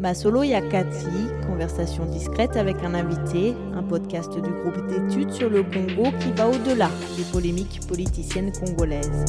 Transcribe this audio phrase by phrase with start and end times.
[0.00, 6.10] Masolo Yakati, conversation discrète avec un invité, un podcast du groupe d'études sur le Congo
[6.20, 6.88] qui va au-delà
[7.18, 9.26] des polémiques politiciennes congolaises.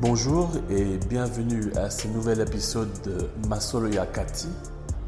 [0.00, 4.48] Bonjour et bienvenue à ce nouvel épisode de Masolo Yakati.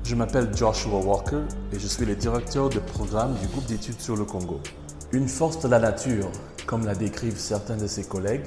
[0.04, 1.42] Je m'appelle Joshua Walker
[1.72, 4.60] et je suis le directeur de programme du groupe d'études sur le Congo.
[5.10, 6.30] Une force de la nature,
[6.64, 8.46] comme la décrivent certains de ses collègues,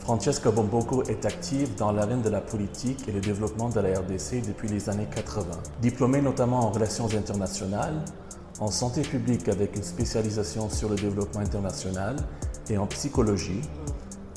[0.00, 4.42] Francesca Bomboko est active dans l'arène de la politique et le développement de la RDC
[4.46, 5.44] depuis les années 80.
[5.82, 8.02] Diplômée notamment en relations internationales,
[8.60, 12.16] en santé publique avec une spécialisation sur le développement international
[12.70, 13.60] et en psychologie,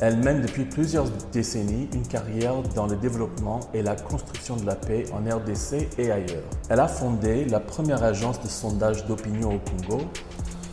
[0.02, 4.76] elle mène depuis plusieurs décennies une carrière dans le développement et la construction de la
[4.76, 6.44] paix en RDC et ailleurs.
[6.68, 10.04] Elle a fondé la première agence de sondage d'opinion au Congo,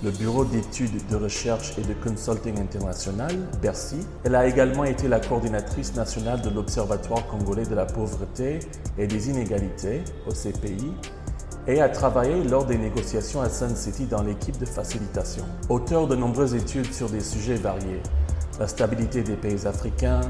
[0.02, 3.98] le Bureau d'études de recherche et de consulting international, Bercy.
[4.24, 8.60] Elle a également été la coordinatrice nationale de l'Observatoire congolais de la pauvreté
[8.96, 10.92] et des inégalités, OCPI,
[11.66, 15.44] et a travaillé lors des négociations à Sun City dans l'équipe de facilitation.
[15.69, 18.03] Auteur de nombreuses études sur des sujets variés,
[18.58, 20.22] la stabilité des pays africains,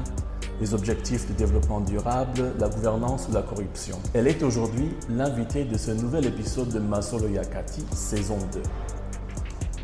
[0.59, 3.97] les objectifs de développement durable, la gouvernance ou la corruption.
[4.13, 8.61] Elle est aujourd'hui l'invitée de ce nouvel épisode de Masolo Yakati, saison 2.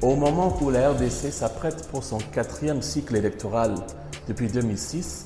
[0.03, 3.73] Au moment où la RDC s'apprête pour son quatrième cycle électoral
[4.27, 5.25] depuis 2006,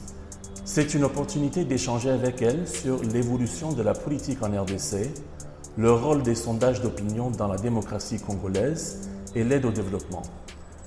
[0.63, 5.09] c'est une opportunité d'échanger avec elle sur l'évolution de la politique en RDC,
[5.75, 10.21] le rôle des sondages d'opinion dans la démocratie congolaise et l'aide au développement.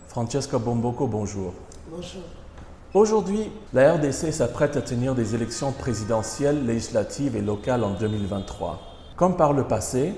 [0.09, 1.53] Francesca Bomboko, bonjour.
[1.91, 2.23] Bonjour.
[2.95, 8.81] Aujourd'hui, la RDC s'apprête à tenir des élections présidentielles, législatives et locales en 2023.
[9.17, 10.15] Comme par le passé,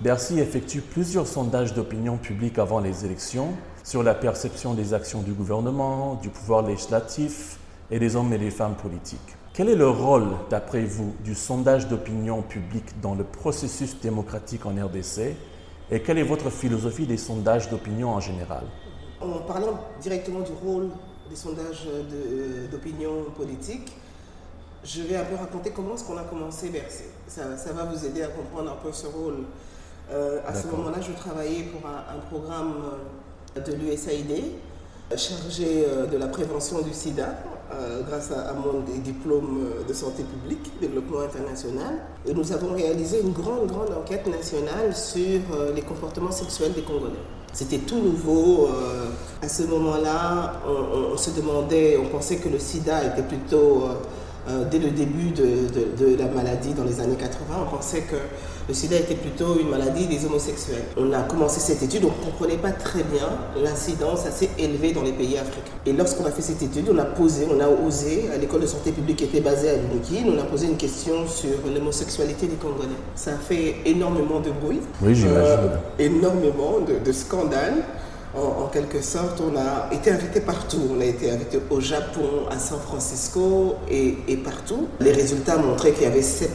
[0.00, 5.32] Bercy effectue plusieurs sondages d'opinion publique avant les élections sur la perception des actions du
[5.32, 7.58] gouvernement, du pouvoir législatif
[7.90, 9.36] et des hommes et des femmes politiques.
[9.52, 14.70] Quel est le rôle, d'après vous, du sondage d'opinion publique dans le processus démocratique en
[14.70, 15.36] RDC
[15.90, 18.64] et quelle est votre philosophie des sondages d'opinion en général?
[19.20, 20.88] En parlant directement du rôle
[21.30, 21.86] des sondages
[22.70, 23.92] d'opinion politique,
[24.82, 27.04] je vais un peu raconter comment est-ce qu'on a commencé Bercy.
[27.28, 29.44] Ça, va vous aider à comprendre un peu ce rôle.
[30.12, 32.74] Euh, à ce moment-là, je travaillais pour un, un programme
[33.56, 34.44] de l'USAID
[35.16, 37.36] chargé euh, de la prévention du sida
[37.72, 41.94] euh, grâce à, à, mon diplôme de santé publique, développement international.
[42.26, 46.82] Et nous avons réalisé une grande, grande enquête nationale sur euh, les comportements sexuels des
[46.82, 47.14] Congolais.
[47.52, 48.68] C'était tout nouveau.
[48.68, 49.06] Euh,
[49.42, 53.84] à ce moment-là, on, on, se demandait, on pensait que le sida était plutôt,
[54.48, 58.02] euh, dès le début de, de, de, la maladie dans les années 80, on pensait
[58.02, 58.16] que
[58.68, 60.84] le sida était plutôt une maladie des homosexuels.
[60.96, 63.28] On a commencé cette étude, on ne comprenait pas très bien
[63.62, 65.72] l'incidence assez élevée dans les pays africains.
[65.86, 68.66] Et lorsqu'on a fait cette étude, on a posé, on a osé, à l'école de
[68.66, 72.56] santé publique qui était basée à l'UNIKI, on a posé une question sur l'homosexualité des
[72.56, 72.88] Congolais.
[73.14, 74.80] Ça a fait énormément de bruit.
[75.02, 75.40] Oui, j'imagine.
[75.40, 77.82] Euh, énormément de, de scandales.
[78.36, 80.80] En, en, quelque sorte, on a été invité partout.
[80.96, 84.88] On a été invité au Japon, à San Francisco et, et partout.
[85.00, 86.48] Les résultats montraient qu'il y avait 7%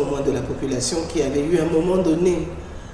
[0.00, 2.46] au moins de la population qui avait eu à un moment donné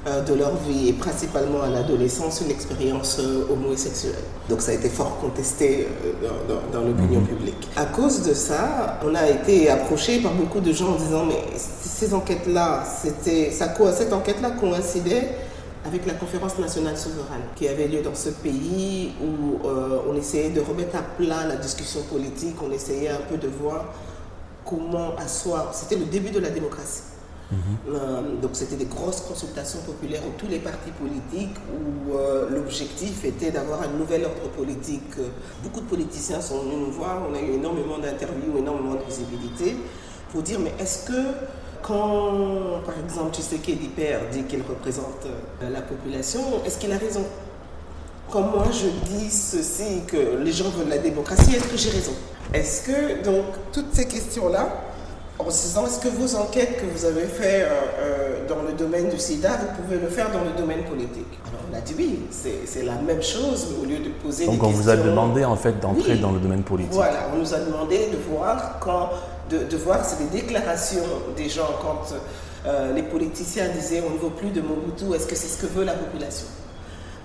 [0.06, 4.22] euh, de leur vie, et principalement à l'adolescence, une expérience euh, homosexuelle.
[4.50, 7.26] Donc ça a été fort contesté euh, dans, dans, dans l'opinion mmh.
[7.26, 7.68] publique.
[7.74, 11.42] À cause de ça, on a été approché par beaucoup de gens en disant mais
[11.56, 15.36] ces enquêtes-là, c'était, ça, cette enquête-là coïncidait
[15.84, 20.50] avec la conférence nationale souveraine qui avait lieu dans ce pays où euh, on essayait
[20.50, 23.92] de remettre à plat la discussion politique, on essayait un peu de voir
[24.64, 25.74] comment asseoir.
[25.74, 27.02] C'était le début de la démocratie.
[27.52, 27.56] Mmh.
[27.90, 33.22] Euh, donc c'était des grosses consultations populaires où tous les partis politiques où euh, l'objectif
[33.26, 35.12] était d'avoir un nouvel ordre politique.
[35.62, 39.76] Beaucoup de politiciens sont venus nous voir, on a eu énormément d'interviews, énormément de visibilité
[40.32, 41.20] pour dire mais est-ce que
[41.86, 45.26] quand, par exemple, Tshisekedi Père dit qu'il représente
[45.60, 47.24] la population, est-ce qu'il a raison?
[48.30, 52.12] Quand moi je dis ceci, que les gens veulent la démocratie, est-ce que j'ai raison?
[52.54, 54.68] Est-ce que, donc, toutes ces questions-là,
[55.38, 58.72] en se disant, est-ce que vos enquêtes que vous avez faites euh, euh, dans le
[58.72, 61.26] domaine du sida, vous pouvez le faire dans le domaine politique?
[61.48, 64.54] Alors on a dit oui, c'est la même chose, mais au lieu de poser donc
[64.54, 64.62] des questions...
[64.62, 66.20] Donc on vous a demandé en fait d'entrer oui.
[66.20, 66.92] dans le domaine politique.
[66.92, 69.10] Voilà, on nous a demandé de voir quand
[69.50, 71.04] de, de voir c'est les déclarations
[71.36, 72.14] des gens quand
[72.66, 75.66] euh, les politiciens disaient on ne veut plus de Mobutu, est-ce que c'est ce que
[75.66, 76.46] veut la population?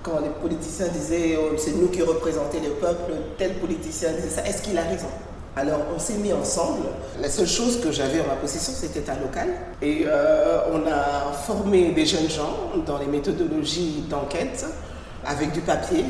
[0.04, 4.46] Quand les politiciens disaient oh, c'est nous qui représentons le peuple, tel politicien disait ça,
[4.46, 5.08] est-ce qu'il a raison?
[5.56, 6.86] Alors on s'est mis ensemble.
[7.22, 9.48] La seule chose que j'avais en ma possession, c'était un local.
[9.82, 12.56] Et euh, on a formé des jeunes gens
[12.86, 14.66] dans les méthodologies d'enquête
[15.26, 16.06] avec du papier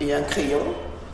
[0.00, 0.60] et un crayon.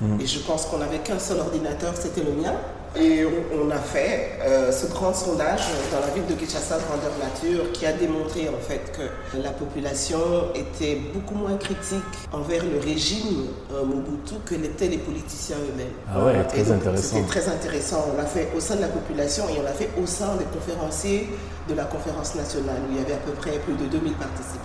[0.00, 0.20] Mmh.
[0.20, 2.52] Et je pense qu'on n'avait qu'un seul ordinateur, c'était le mien.
[2.96, 7.72] Et on, a fait euh, ce grand sondage dans la ville de Kinshasa, grandeur nature,
[7.72, 10.18] qui a démontré en fait que la population
[10.54, 12.02] était beaucoup moins critique
[12.32, 15.88] envers le régime euh, Mobutu que l'étaient les politiciens eux-mêmes.
[16.08, 17.16] Ah ouais, très intéressant.
[17.16, 18.04] C'était très intéressant.
[18.12, 20.44] On l'a fait au sein de la population et on l'a fait au sein des
[20.44, 21.28] conférenciers
[21.68, 24.60] de la conférence nationale où il y avait à peu près plus de 2000 participants.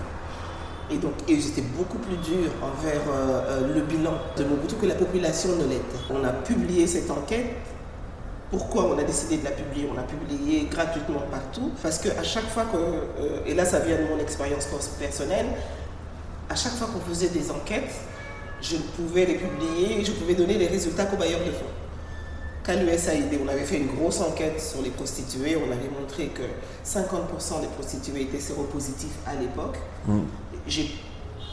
[0.91, 4.95] Et donc, ils étaient beaucoup plus durs envers euh, le bilan de Mobutu que la
[4.95, 5.97] population ne l'était.
[6.11, 7.55] On a publié cette enquête
[8.49, 12.47] pourquoi on a décidé de la publier On l'a publié gratuitement partout parce qu'à chaque
[12.49, 14.67] fois que, euh, et là ça vient de mon expérience
[14.99, 15.45] personnelle,
[16.49, 17.93] à chaque fois qu'on faisait des enquêtes,
[18.61, 21.65] je pouvais les publier et je pouvais donner les résultats qu'aux bailleurs de fonds.
[22.63, 26.41] Qu'à l'USAID, on avait fait une grosse enquête sur les prostituées, on avait montré que
[26.85, 29.77] 50% des prostituées étaient séropositifs à l'époque.
[30.07, 30.19] Mm.
[30.67, 30.89] J'ai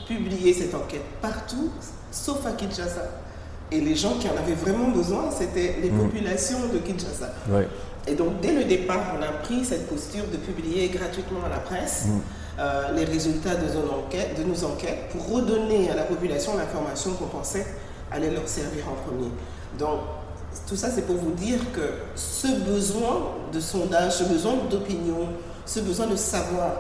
[0.09, 1.71] publié cette enquête partout,
[2.11, 3.26] sauf à Kinshasa.
[3.73, 5.99] Et les gens qui en avaient vraiment besoin, c'était les mm.
[5.99, 7.33] populations de Kinshasa.
[8.09, 11.59] Et donc, dès le départ, on a pris cette posture de publier gratuitement à la
[11.59, 12.21] presse mm.
[12.61, 17.13] euh, les résultats de nos, enquêtes, de nos enquêtes pour redonner à la population l'information
[17.15, 17.67] qu'on pensait
[18.13, 19.31] allait leur servir en premier.
[19.79, 20.01] Donc,
[20.69, 25.29] tout ça, c'est pour vous dire que ce besoin de sondage, ce besoin d'opinion,
[25.67, 26.71] ce besoin de savoir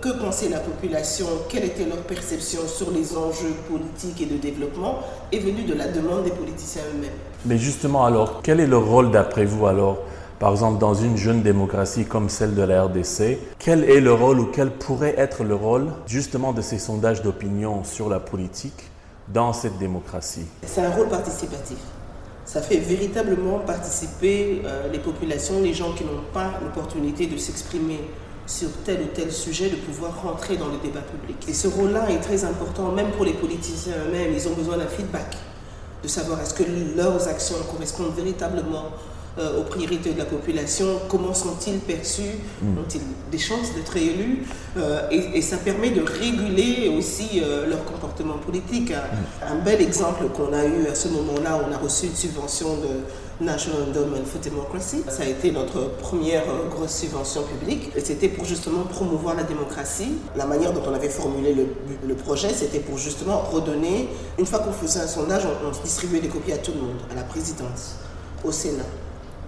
[0.00, 5.00] que pensait la population, quelle était leur perception sur les enjeux politiques et de développement,
[5.32, 7.10] est venu de la demande des politiciens eux-mêmes?
[7.46, 9.98] Mais justement, alors, quel est le rôle d'après vous alors
[10.40, 14.40] par exemple, dans une jeune démocratie comme celle de la RDC, quel est le rôle
[14.40, 18.90] ou quel pourrait être le rôle justement de ces sondages d'opinion sur la politique
[19.28, 20.46] dans cette démocratie?
[20.64, 21.76] C'est un rôle participatif.
[22.46, 28.00] Ça fait véritablement participer euh, les populations, les gens qui n'ont pas l'opportunité de s'exprimer
[28.50, 31.36] sur tel ou tel sujet, de pouvoir rentrer dans le débat public.
[31.48, 34.32] Et ce rôle-là est très important, même pour les politiciens eux-mêmes.
[34.34, 35.36] Ils ont besoin d'un feedback,
[36.02, 36.64] de savoir est-ce que
[36.96, 38.86] leurs actions correspondent véritablement
[39.38, 42.78] euh, aux priorités de la population, comment sont-ils perçus, mm.
[42.78, 43.00] ont-ils
[43.30, 44.44] des chances d'être élus,
[44.76, 48.90] euh, et, ça permet de réguler aussi euh, leur comportement politique.
[48.90, 49.60] Un, mm.
[49.64, 53.82] bel exemple qu'on a eu à ce moment-là, on a reçu une subvention de National
[53.88, 55.04] Endowment for Democracy.
[55.08, 60.14] Ça a été notre première grosse subvention publique, et c'était pour justement promouvoir la démocratie.
[60.34, 64.08] La manière dont on avait formulé le, projet, c'était pour justement redonner,
[64.40, 66.96] une fois qu'on faisait un sondage, on, on distribuait des copies à tout le monde,
[67.12, 67.94] à la présidence,
[68.42, 68.82] au Sénat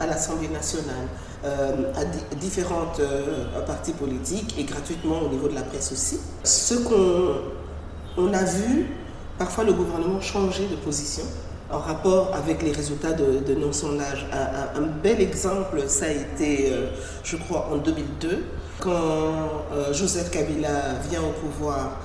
[0.02, 1.06] à l'Assemblée nationale,
[1.44, 2.04] euh, à
[2.34, 6.18] différentes euh, partis politiques et gratuitement au niveau de la presse aussi.
[6.42, 7.36] Ce qu'on
[8.16, 8.86] on a vu,
[9.38, 11.22] parfois le gouvernement changer de position
[11.70, 14.26] en rapport avec les résultats de, nos sondages.
[14.32, 16.88] Un, bel exemple, ça a été, euh,
[17.24, 18.44] je crois, en 2002,
[18.80, 22.00] quand Joseph Kabila vient au pouvoir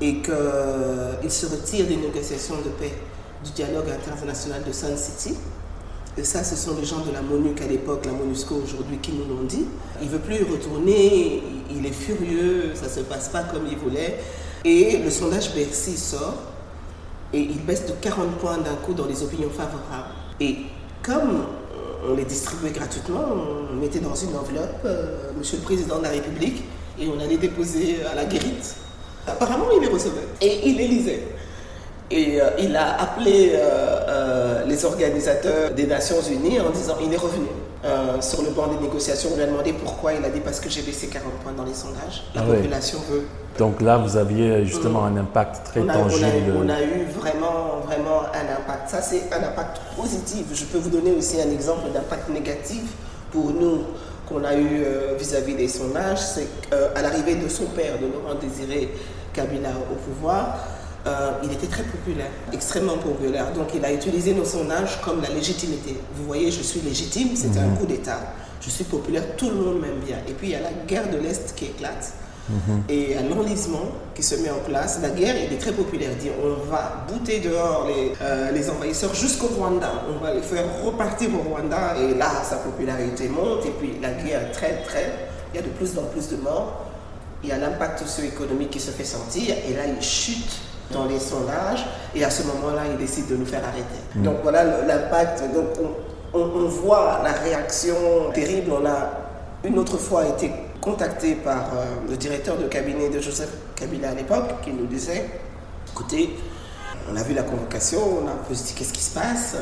[0.00, 2.94] et qu'il se retire des négociations de paix
[3.44, 5.36] du dialogue international de Sun City.
[6.18, 9.12] Et ça, ce sont les gens de la MONUC à l'époque, la MONUSCO aujourd'hui, qui
[9.12, 9.64] nous l'ont dit.
[10.02, 11.42] Il ne veut plus y retourner,
[11.74, 14.18] il est furieux, ça ne se passe pas comme il voulait.
[14.64, 16.36] Et le sondage Bercy sort
[17.32, 20.12] et il baisse de 40 points d'un coup dans les opinions favorables.
[20.38, 20.56] Et
[21.02, 21.44] comme
[22.06, 23.24] on les distribuait gratuitement,
[23.72, 26.62] on mettait dans une enveloppe euh, Monsieur le Président de la République
[27.00, 28.76] et on allait déposer à la guérite.
[29.26, 31.22] Apparemment, il les recevait et il les lisait.
[32.12, 33.58] Et euh, il a appelé euh,
[34.08, 37.46] euh, les organisateurs des Nations Unies en disant il est revenu.
[38.20, 40.12] sur le banc des négociations, on lui a demandé pourquoi.
[40.12, 42.22] Il a dit parce que j'ai baissé 40 points dans les sondages.
[42.34, 43.24] La ah population veut.
[43.58, 46.52] Donc là, vous aviez justement un impact très tangible.
[46.62, 48.90] On a, eu vraiment, vraiment un impact.
[48.90, 50.44] Ça, c'est un impact positif.
[50.52, 52.84] Je peux vous donner aussi un exemple d'impact négatif
[53.32, 53.78] pour nous
[54.28, 54.84] qu'on a eu
[55.18, 56.20] vis-à-vis des sondages.
[56.20, 58.90] C'est qu'à l'arrivée de son père, de Laurent Désiré
[59.32, 60.58] Kabila au pouvoir,
[61.06, 63.52] euh, il était très populaire, extrêmement populaire.
[63.52, 65.96] Donc il a utilisé nos sondages comme la légitimité.
[66.14, 67.78] Vous voyez, je suis légitime, c'est un mhm.
[67.78, 68.20] coup d'État.
[68.60, 70.18] Je suis populaire, tout le monde m'aime bien.
[70.28, 72.12] Et puis il y a la guerre de l'Est qui éclate.
[72.48, 72.82] Mhm.
[72.88, 75.00] Et un enlisement qui se met en place.
[75.02, 76.10] La guerre, il est très populaire.
[76.20, 79.90] Dit on va bouter dehors les, euh, les envahisseurs jusqu'au Rwanda.
[80.08, 81.96] On va les faire repartir au Rwanda.
[81.98, 83.66] Et là, sa popularité monte.
[83.66, 85.28] Et puis la guerre très, très.
[85.52, 86.86] Il y a de plus en plus de morts.
[87.42, 89.56] Il y a l'impact socio-économique qui se fait sentir.
[89.68, 90.60] Et là, il chute
[90.92, 94.00] dans les sondages et à ce moment-là, il décide de nous faire arrêter.
[94.14, 94.22] Mm.
[94.22, 95.42] Donc voilà l'impact.
[95.52, 95.88] Donc
[96.34, 97.94] on, voit la réaction
[98.32, 98.72] terrible.
[98.72, 99.10] On a
[99.64, 104.14] une autre fois été contacté par euh, le directeur de cabinet de Joseph Kabila à
[104.14, 105.28] l'époque qui nous disait,
[105.92, 106.36] écoutez,
[107.10, 109.56] on a vu la convocation, on a un peu dit qu'est-ce qui se passe?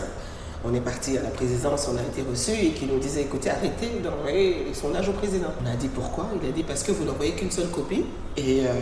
[0.64, 3.50] On est parti à la présidence, on a été reçu et qui nous disait écoutez,
[3.50, 5.48] arrêtez d'envoyer les sondages au président.
[5.62, 6.28] On a dit pourquoi?
[6.42, 8.04] Il a dit parce que vous n'envoyez qu'une seule copie.
[8.36, 8.72] Et euh,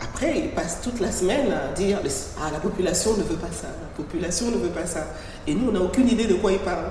[0.00, 2.00] après, il passe toute la semaine à dire
[2.40, 5.06] ah, la population ne veut pas ça, la population ne veut pas ça.
[5.46, 6.90] Et nous, on n'a aucune idée de quoi il parle.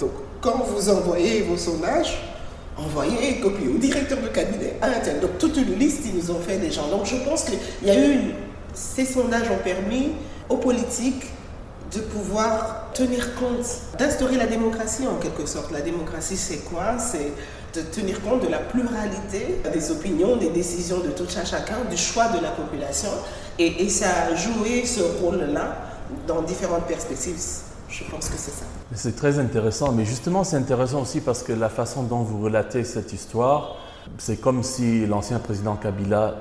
[0.00, 0.10] Donc,
[0.40, 2.18] quand vous envoyez vos sondages,
[2.76, 5.22] envoyez copie au directeur de cabinet, à l'intérieur.
[5.22, 6.88] Donc toute une liste, ils nous ont fait des gens.
[6.88, 8.34] Donc je pense qu'il y a eu,
[8.72, 10.12] ces sondages ont permis
[10.48, 11.24] aux politiques
[11.94, 13.66] de pouvoir tenir compte,
[13.98, 15.70] d'instaurer la démocratie en quelque sorte.
[15.70, 16.98] La démocratie, c'est quoi?
[16.98, 17.32] C'est
[17.74, 21.96] de tenir compte de la pluralité des opinions, des décisions de tout un chacun, du
[21.96, 23.10] choix de la population.
[23.58, 25.76] Et, et ça a joué ce rôle-là
[26.26, 27.40] dans différentes perspectives.
[27.88, 28.64] Je pense que c'est ça.
[28.94, 32.84] C'est très intéressant, mais justement c'est intéressant aussi parce que la façon dont vous relatez
[32.84, 33.76] cette histoire,
[34.18, 36.34] c'est comme si l'ancien président Kabila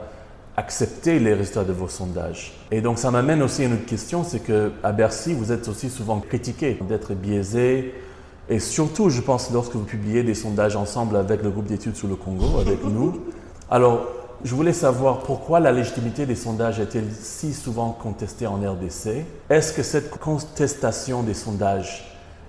[0.55, 2.53] acceptait les résultats de vos sondages.
[2.72, 5.67] Et donc ça m'amène aussi à une autre question, c'est que à Bercy, vous êtes
[5.67, 7.93] aussi souvent critiqué d'être biaisé,
[8.50, 12.07] et surtout, je pense, lorsque vous publiez des sondages ensemble avec le groupe d'études sur
[12.07, 13.22] le Congo, avec nous.
[13.69, 14.05] Alors,
[14.43, 19.72] je voulais savoir pourquoi la légitimité des sondages est-elle si souvent contestée en RDC Est-ce
[19.72, 22.03] que cette contestation des sondages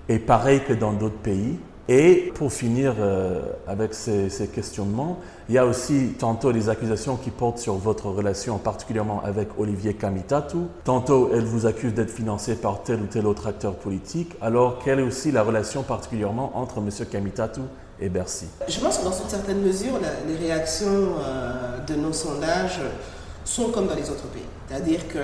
[0.09, 1.57] est pareille que dans d'autres pays?
[1.87, 7.29] Et pour finir euh, avec ces, questionnements, il y a aussi tantôt des accusations qui
[7.29, 10.57] portent sur votre relation, particulièrement avec Olivier Kamitatu.
[10.83, 14.31] Tantôt, elle vous accuse d'être financé par tel ou tel autre acteur politique.
[14.41, 16.89] Alors, quelle est aussi la relation particulièrement entre M.
[17.05, 17.61] Kamitatu
[18.01, 18.47] et Bercy?
[18.67, 22.79] Je pense que dans une certaine mesure, les réactions euh, de nos sondages
[23.43, 24.41] sont comme dans les autres pays.
[24.67, 25.19] C'est-à-dire que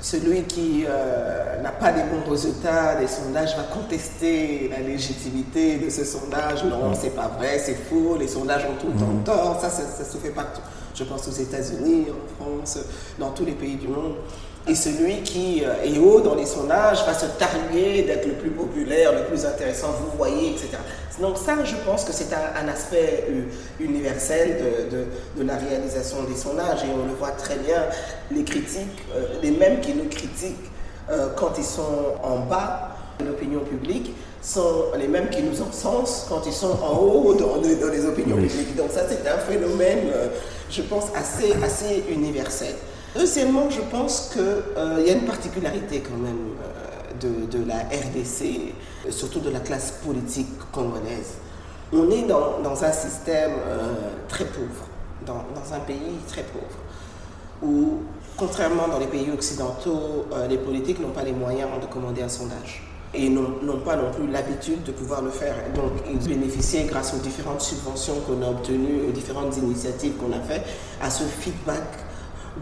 [0.00, 5.90] celui qui euh, n'a pas les bons résultats des sondages va contester la légitimité de
[5.90, 6.64] ce sondage.
[6.64, 9.58] Non, c'est pas vrai, c'est faux, les sondages ont tout le temps tort.
[9.60, 10.60] Ça, ça, ça se fait partout.
[10.94, 12.78] Je pense aux États-Unis, en France,
[13.18, 14.14] dans tous les pays du monde.
[14.68, 18.50] Et celui qui euh, est haut dans les sondages va se targuer d'être le plus
[18.50, 20.78] populaire, le plus intéressant, vous voyez, etc.
[21.20, 23.42] Donc ça, je pense que c'est un, un, aspect euh,
[23.80, 25.04] universel de, de,
[25.38, 26.84] de, la réalisation des sondages.
[26.84, 27.84] Et on le voit très bien,
[28.30, 30.70] les critiques, euh, les mêmes qui nous critiquent
[31.10, 36.26] euh, quand ils sont en bas de l'opinion publique, sont les mêmes qui nous encensent
[36.28, 38.46] quand ils sont en haut dans, dans les opinions oui.
[38.46, 38.76] publiques.
[38.76, 40.10] Donc ça, c'est un phénomène,
[40.70, 42.74] je pense, assez, assez universel.
[43.18, 46.50] Deuxièmement, je pense qu'il euh, y a une particularité quand même
[47.24, 48.74] euh, de, la RDC,
[49.10, 51.34] surtout de la classe politique congolaise.
[51.92, 53.94] On est dans, un système euh,
[54.28, 54.86] très pauvre,
[55.24, 56.76] dans, un pays très pauvre,
[57.62, 58.02] où,
[58.36, 62.82] contrairement dans les pays occidentaux, les politiques n'ont pas les moyens de commander un sondage
[63.14, 65.54] et n'ont pas non plus l'habitude de pouvoir le faire.
[65.74, 70.40] Donc, ils bénéficiaient, grâce aux différentes subventions qu'on a obtenues, aux différentes initiatives qu'on a
[70.40, 70.66] faites,
[71.00, 72.05] à ce feedback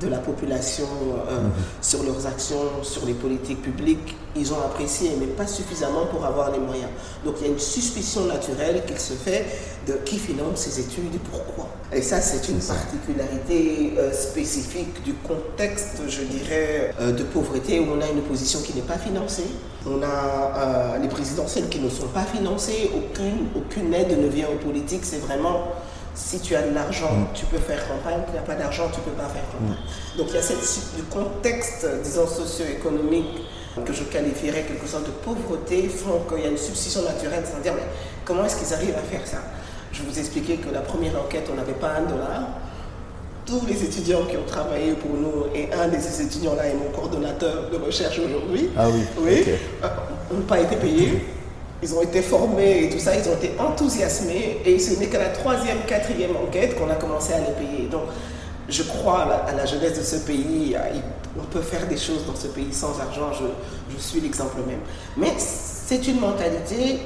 [0.01, 0.89] de la population
[1.29, 1.53] euh, mmh.
[1.81, 6.51] sur leurs actions, sur les politiques publiques, ils ont apprécié, mais pas suffisamment pour avoir
[6.51, 6.91] les moyens.
[7.25, 9.47] Donc il y a une suspicion naturelle qu'il se fait
[9.87, 11.69] de qui finance ces études et pourquoi.
[11.93, 17.87] Et ça, c'est une particularité euh, spécifique du contexte, je dirais, euh, de pauvreté où
[17.97, 19.47] on a une opposition qui n'est pas financée.
[19.87, 24.57] On a les présidentielles qui ne sont pas financées, aucune, aucune aide ne vient aux
[24.57, 25.69] politiques, c'est vraiment
[26.15, 27.27] si tu as de l'argent, mmh.
[27.35, 29.77] tu peux faire campagne, tu n'as pas d'argent, tu ne peux pas faire campagne.
[29.77, 30.19] Mmh.
[30.19, 33.43] Donc il y a cette, du contexte, disons, socio-économique
[33.85, 37.61] que je qualifierais quelque sorte de pauvreté, font qu'il y a une substitution naturelle, sans
[37.61, 37.83] dire, mais
[38.25, 39.39] comment est-ce qu'ils arrivent à faire ça?
[39.93, 42.49] Je vous expliquais que la première enquête, on n'avait pas un dollar.
[43.45, 46.91] Tous les étudiants qui ont travaillé pour nous, et un de ces étudiants-là est mon
[46.91, 49.59] coordonnateur de recherche aujourd'hui, ah oui, oui okay.
[50.33, 51.27] n'ont pas été payés.
[51.85, 55.19] Ils ont été formés et tout ça, ils ont été enthousiasmés et ce n'est qu'à
[55.19, 57.89] la troisième, quatrième enquête qu'on a commencé à les payer.
[57.91, 58.05] Donc,
[58.71, 60.75] je crois à la, jeunesse de ce pays.
[61.39, 63.45] On peut faire des choses dans ce pays sans argent, je,
[63.95, 64.81] je suis l'exemple même.
[65.19, 67.01] Mais c'est une mentalité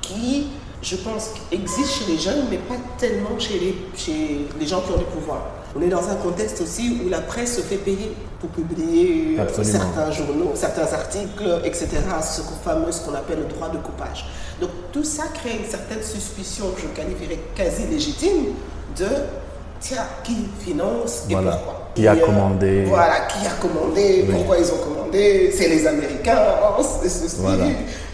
[0.00, 0.46] qui,
[0.84, 4.92] je pense, existe chez les jeunes, mais pas tellement chez les, chez les gens qui
[4.92, 5.40] ont du pouvoir.
[5.76, 9.72] On est dans un contexte aussi où la presse se fait payer pour publier Absolument.
[9.80, 11.88] certains journaux, certains articles, etc.
[12.22, 14.26] Ce fameux, ce qu'on appelle le droit de coupage.
[14.60, 18.52] Donc tout ça crée une certaine suspicion que je qualifierais quasi légitime
[18.96, 19.06] de
[19.80, 21.52] tiens, qui finance et voilà.
[21.52, 21.80] pourquoi?
[21.94, 24.32] Qui a commandé euh, Voilà, qui a commandé, oui.
[24.34, 24.93] pourquoi ils ont commandé?
[25.14, 26.38] C'est les Américains,
[27.02, 27.66] c'est ceci, voilà.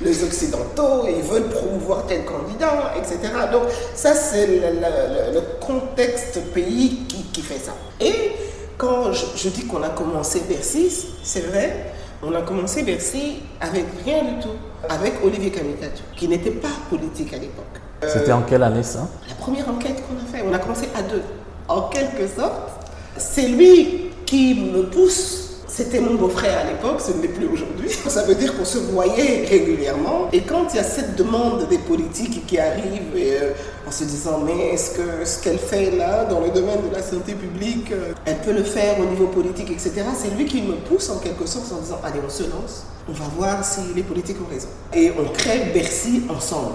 [0.02, 3.18] les Occidentaux, ils veulent promouvoir tel candidat, etc.
[3.50, 3.62] Donc
[3.94, 7.72] ça, c'est le, le, le, contexte pays qui, qui, fait ça.
[8.00, 8.32] Et
[8.76, 10.90] quand je, je dis qu'on a commencé Bercy,
[11.22, 11.92] c'est vrai,
[12.22, 17.32] on a commencé Bercy avec rien du tout, avec Olivier Kamitatu, qui n'était pas politique
[17.32, 17.64] à l'époque.
[18.06, 19.08] C'était en quelle année ça?
[19.26, 21.22] La première enquête qu'on a fait, on a commencé à deux
[21.66, 22.70] en quelque sorte.
[23.16, 25.49] C'est lui qui me pousse.
[25.80, 27.88] C'était mon beau-frère à l'époque, ce n'est plus aujourd'hui.
[28.06, 30.28] Ça veut dire qu'on se voyait régulièrement.
[30.30, 33.52] Et quand il y a cette demande des politiques qui arrive et, euh,
[33.88, 37.02] en se disant mais est-ce que ce qu'elle fait là dans le domaine de la
[37.02, 40.02] santé publique, euh, elle peut le faire au niveau politique, etc.
[40.14, 43.12] C'est lui qui me pousse en quelque sorte en disant allez on se lance, on
[43.12, 44.68] va voir si les politiques ont raison.
[44.92, 46.74] Et on crée Bercy ensemble.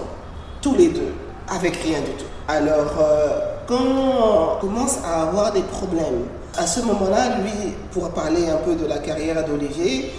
[0.60, 1.12] tous les deux,
[1.48, 2.30] avec rien du tout.
[2.48, 6.24] Alors, euh, quand on commence à avoir des problèmes,
[6.58, 10.12] à ce moment-là, lui, pour parler un peu de la carrière d'Olivier,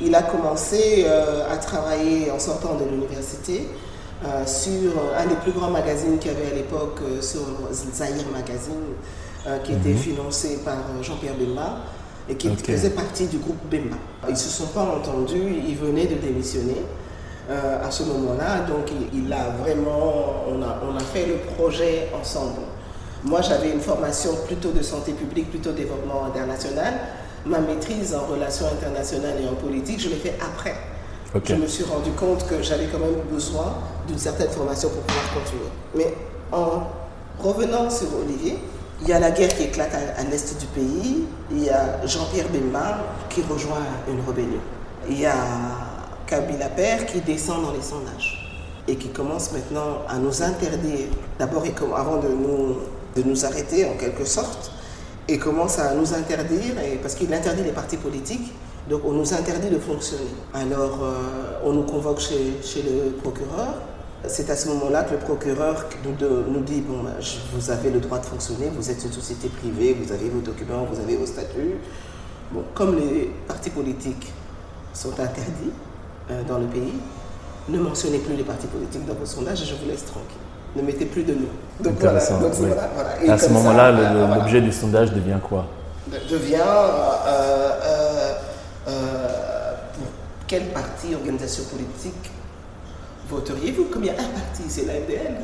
[0.00, 3.68] il a commencé euh, à travailler en sortant de l'université
[4.24, 8.94] euh, sur un des plus grands magazines qu'il y avait à l'époque, sur Zahir Magazine,
[9.62, 9.98] qui était mhm.
[9.98, 11.80] financé par Jean-Pierre Bemba
[12.30, 13.96] et qui faisait partie du groupe Bemba.
[14.26, 16.82] Ils ne se sont pas entendus, ils venaient de démissionner.
[17.50, 18.60] Euh, à ce moment-là.
[18.66, 22.62] Donc il, a vraiment, on a, on a fait le projet ensemble.
[23.24, 26.92] Moi j'avais une formation plutôt de santé publique, plutôt développement international.
[27.46, 30.74] Ma maîtrise en relations internationales et en politique, je l'ai fait après.
[31.44, 33.74] Je me suis rendu compte que j'avais quand même besoin
[34.06, 35.70] d'une certaine formation pour pouvoir continuer.
[35.94, 36.14] Mais
[36.52, 36.84] en
[37.42, 38.58] revenant sur Olivier,
[39.02, 41.24] il y a la guerre qui éclate à, à l'est du pays.
[41.50, 42.98] Il y a Jean-Pierre Bemba
[43.30, 44.60] qui rejoint une rébellion.
[45.08, 45.34] Il y a
[46.26, 48.40] Kabila Père qui descend dans les sondages
[48.86, 51.64] et qui commence maintenant à nous interdire, d'abord
[51.96, 52.76] avant de nous,
[53.16, 54.72] de nous arrêter en quelque sorte,
[55.28, 58.52] et commence à nous interdire, parce qu'il interdit les partis politiques,
[58.88, 60.22] donc on nous interdit de fonctionner.
[60.52, 63.80] Alors euh, on nous convoque chez, le procureur.
[64.26, 67.10] C'est à ce moment-là que le procureur nous, dit, bon, bah,
[67.54, 70.86] vous avez le droit de fonctionner, vous êtes une société privée, vous avez vos documents,
[70.90, 71.76] vous avez vos statuts.
[72.52, 74.32] Bon, comme les partis politiques
[74.94, 75.72] sont interdits,
[76.30, 76.94] euh, dans le pays,
[77.68, 80.43] ne mentionnez plus les partis politiques dans vos sondages et je vous laisse tranquille.
[80.76, 81.48] Ne mettez plus de nous.
[81.80, 82.18] Donc voilà.
[82.18, 85.66] à ce moment-là, euh, l'objet du sondage devient quoi?
[86.30, 86.62] Devient
[87.26, 88.32] euh,
[88.86, 90.06] pour
[90.46, 92.30] quel parti, organisation politique
[93.28, 93.84] voteriez-vous?
[93.84, 95.36] Comme il y a un parti, c'est l'AMDL.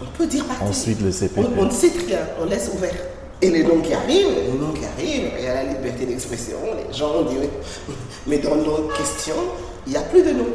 [0.00, 0.64] On peut dire parti.
[0.64, 1.46] Ensuite, le CPP.
[1.58, 2.94] On, ne sait rien, on laisse ouvert.
[3.40, 6.56] Et les noms qui arrivent, les noms qui arrivent, il y a la liberté d'expression,
[6.76, 7.36] les gens ont dit,
[8.26, 9.34] mais dans nos questions,
[9.86, 10.54] il n'y a plus de noms.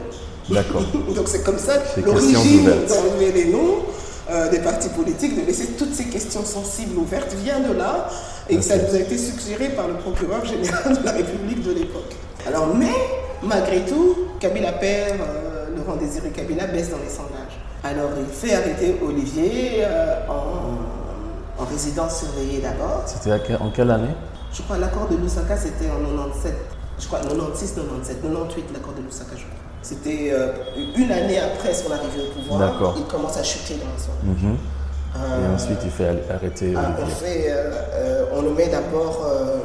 [0.49, 0.81] D'accord.
[1.15, 1.73] Donc c'est comme ça
[2.03, 3.83] l'origine d'enlever les noms
[4.29, 8.09] euh, des partis politiques, de laisser toutes ces questions sensibles ouvertes, vient de là,
[8.49, 12.13] et ça nous a été suggéré par le procureur général de la République de l'époque.
[12.45, 12.91] Alors, mais
[13.43, 17.57] malgré tout, Kabila perd, euh, Laurent Désiré Kabila baisse dans les sondages.
[17.83, 20.97] Alors il fait arrêter Olivier euh, en
[21.59, 23.03] en résidence surveillée d'abord.
[23.05, 24.13] C'était en quelle année?
[24.53, 26.55] Je crois l'accord de Lusaka, c'était en 97.
[26.99, 29.66] Je crois 96, 97, 98, l'accord de Lusaka, je crois.
[29.87, 30.51] C'était euh,
[30.97, 32.93] une année après son arrivée au pouvoir.
[32.97, 34.19] Il commence à chuter dans la soirée.
[34.25, 34.57] Mhm.
[35.15, 36.73] Et ensuite, il fait arrêter.
[36.75, 39.59] Ah, on, fait, euh, on le met d'abord, euh,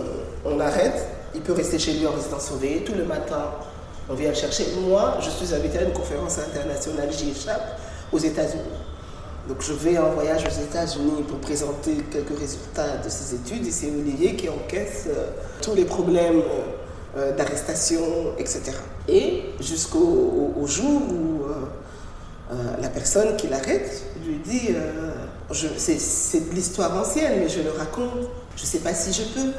[0.45, 1.09] on arrête.
[1.35, 2.85] Il peut rester chez lui en résidence surveillée.
[2.85, 3.51] Tout le matin,
[4.09, 4.67] on vient le chercher.
[4.87, 7.81] Moi, je suis invité à une conférence internationale, j'y échappe,
[8.13, 8.79] aux États-Unis.
[9.49, 13.73] Donc je vais en voyage aux États-Unis pour présenter quelques résultats de ces études et
[13.73, 15.31] c'est Olivier qui encaisse euh,
[15.61, 16.43] tous les problèmes
[17.16, 18.03] euh, euh, d'arrestation,
[18.38, 18.72] etc.
[19.09, 21.42] Et jusqu'au jour où
[22.81, 24.75] la personne qui l'arrête lui dit,
[25.53, 29.53] c'est de l'histoire ancienne, mais je le raconte, je ne sais pas si je peux,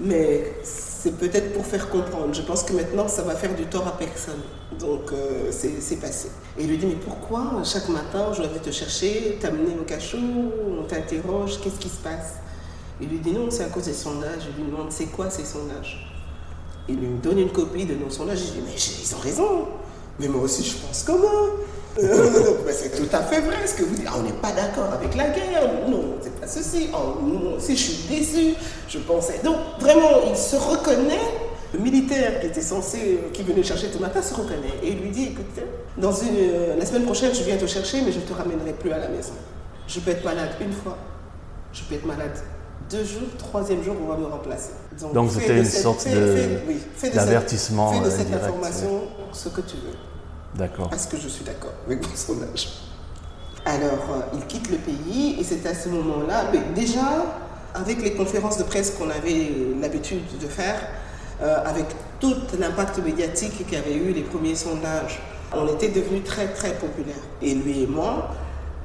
[0.00, 2.32] mais c'est peut-être pour faire comprendre.
[2.32, 4.40] Je pense que maintenant, ça va faire du tort à personne.
[4.80, 6.28] Donc, euh, c'est passé.
[6.58, 10.16] Et il lui dit, mais pourquoi chaque matin, je dois te chercher, t'amener au cachot,
[10.16, 12.36] on t'interroge, qu'est-ce qui se passe?
[13.00, 14.48] Il lui dit, non, c'est à cause des sondages.
[14.50, 16.13] Je lui demande, c'est quoi ces sondages
[16.88, 18.38] Il lui donne une copie de nos sondages.
[18.38, 19.68] Je dis, mais ils ont raison.
[20.18, 21.54] Mais moi aussi, je pense comment
[22.70, 24.06] c'est tout à fait vrai ce que vous dites.
[24.08, 25.62] Ah, on n'est pas d'accord avec la guerre.
[25.88, 26.88] Non, c'est pas ceci.
[26.90, 28.54] Moi aussi, je suis déçu.
[28.88, 29.40] Je pensais.
[29.44, 31.20] Donc, vraiment, il se reconnaît.
[31.72, 34.74] Le militaire qui était censé, qui venait chercher tout matin, se reconnaît.
[34.82, 35.46] Et il lui dit écoute,
[35.98, 38.72] dans une, euh, la semaine prochaine, je viens te chercher, mais je ne te ramènerai
[38.74, 39.32] plus à la maison.
[39.88, 40.96] Je peux être malade une fois.
[41.72, 42.38] Je peux être malade
[42.90, 44.70] deux jours, troisième jour, on va me remplacer.
[45.12, 46.06] Donc, c'était une sorte
[47.14, 47.92] d'avertissement.
[47.92, 49.96] Fais de cette, euh, information ce que tu veux.
[50.54, 50.88] D'accord.
[50.90, 52.68] Parce que je suis d'accord avec mon sondage.
[53.66, 57.24] Alors, euh, il quitte le pays et c'est à ce moment-là, mais déjà,
[57.74, 60.76] avec les conférences de presse qu'on avait l'habitude de faire,
[61.42, 61.86] euh, avec
[62.20, 65.20] tout l'impact médiatique qu'avaient eu les premiers sondages,
[65.52, 67.14] on était devenus très très populaires.
[67.42, 68.30] Et lui et moi,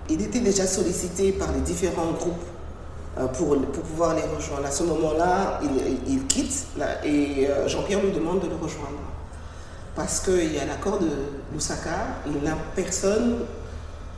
[0.09, 2.58] il était déjà sollicité par les différents groupes euh,
[3.27, 4.65] pour, pour pouvoir les rejoindre.
[4.65, 5.59] À ce moment-là,
[6.07, 6.67] il, quitte
[7.03, 8.99] et Jean-Pierre lui demande de le rejoindre
[9.95, 11.09] parce qu'il y a l'accord de
[11.53, 13.39] Lusaka, il n'a personne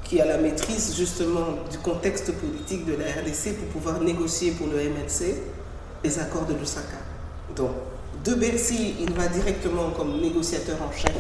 [0.04, 4.68] qui a la maîtrise justement du contexte politique de la RDC pour pouvoir négocier pour
[4.68, 5.42] le MLC
[6.04, 6.98] les accords de Lusaka.
[7.56, 7.72] Donc,
[8.24, 11.14] de Bercy, il va directement comme négociateur en chef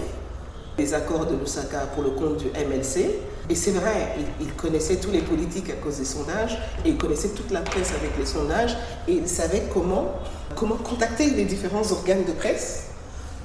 [0.77, 3.19] les accords de Lusaka pour le compte du MLC.
[3.49, 6.97] Et c'est vrai, il, il, connaissait tous les politiques à cause des sondages, et il
[6.97, 10.13] connaissait toute la presse avec les sondages, et il savait comment,
[10.55, 12.91] comment contacter les différents organes de presse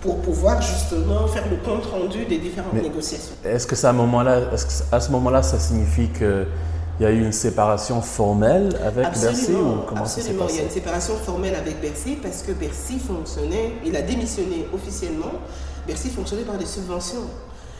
[0.01, 3.35] pour pouvoir justement faire le compte rendu des différentes négociations.
[3.45, 4.51] Est-ce que à, moment-là,
[4.93, 6.47] à ce moment-là, ça signifie qu'il
[7.01, 10.71] y a eu une séparation formelle avec Bercy ou comment Absolument, il y a une
[10.71, 15.33] séparation formelle avec Bercy parce que Bercy fonctionnait, il a démissionné officiellement,
[15.87, 17.29] Bercy fonctionnait par des subventions.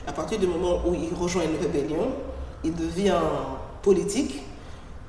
[0.07, 2.09] À partir du moment où il rejoint une rébellion,
[2.65, 3.19] il devient
[3.83, 4.43] politique,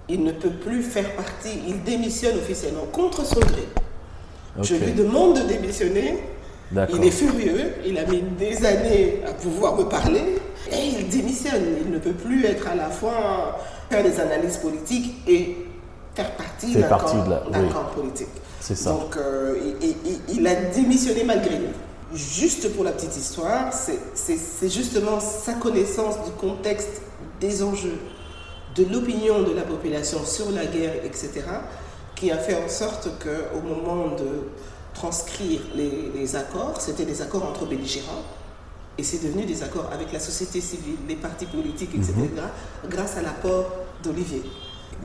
[0.10, 3.67] il ne peut plus faire partie, il démissionne officiellement contre son gré.
[4.62, 6.17] Je lui demande de démissionner,
[6.71, 10.39] il est furieux, il a mis des années à pouvoir me parler
[10.71, 11.63] et il démissionne.
[11.86, 15.57] Il ne peut plus être à la fois faire des analyses politiques et
[16.15, 18.27] faire partie d'un camp, politique.
[18.60, 18.91] C'est ça.
[18.91, 19.55] Donc euh,
[20.29, 21.67] il, a démissionné malgré lui.
[22.13, 27.02] Juste pour la petite histoire, c'est justement sa connaissance du contexte,
[27.41, 28.00] des enjeux,
[28.76, 31.43] de l'opinion de la population sur la guerre, etc.,
[32.15, 34.48] qui a fait en sorte qu'au moment de
[34.93, 36.80] transcrire les, accords.
[36.80, 38.24] C'était des accords entre belligérants.
[38.98, 42.89] Et c'est devenu des accords avec la société civile, les partis politiques, etc., mhm.
[42.89, 43.70] grâce à l'apport
[44.04, 44.41] d'Olivier.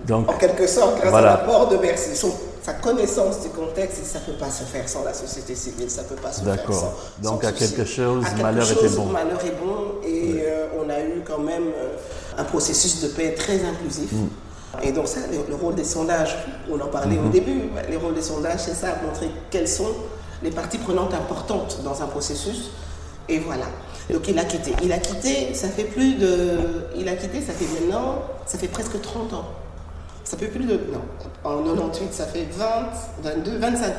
[0.06, 2.16] Donc, en quelque sorte, grâce à l'apport de Bercy,
[2.62, 6.02] sa connaissance du contexte, ça ne peut pas se faire sans la société civile, ça
[6.02, 6.56] ne peut pas se faire sans.
[6.56, 7.00] D'accord.
[7.20, 9.06] Donc à quelque chose, à malheur était bon.
[9.06, 11.96] Malheur est bon et euh, on a eu quand même euh,
[12.38, 14.12] un processus de paix très inclusif.
[14.12, 14.28] Mm.
[14.82, 16.36] Et donc ça, le, rôle des sondages,
[16.70, 17.30] on en parlait au mhm.
[17.30, 19.90] début, les rôles des sondages, c'est ça, montrer quelles sont
[20.42, 22.70] les parties prenantes importantes dans un processus.
[23.28, 23.66] Et voilà.
[24.10, 24.72] Donc il a quitté.
[24.82, 26.58] Il a quitté, ça fait plus de...
[26.96, 29.44] Il a quitté, ça fait maintenant, ça fait presque 30 ans.
[30.24, 30.74] Ça fait plus de...
[30.74, 31.00] Non,
[31.44, 32.64] en 98, ça fait 20,
[33.22, 33.90] 22, 25 ans.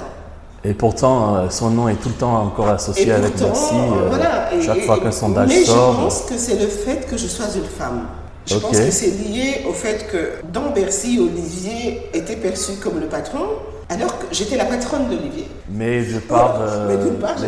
[0.65, 3.73] Et pourtant, euh, son nom est tout le temps encore associé avec Merci.
[3.75, 5.93] Euh, voilà, chaque fois qu'un sondage sort.
[5.93, 8.07] Mais je pense que c'est le fait que je sois une femme.
[8.45, 13.07] Je pense que c'est lié au fait que dans Bercy, Olivier était perçu comme le
[13.07, 13.45] patron,
[13.89, 15.47] alors que j'étais la patronne d'Olivier.
[15.69, 16.97] Mais de part, euh,